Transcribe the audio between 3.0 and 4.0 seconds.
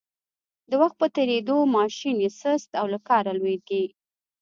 کاره لویږي.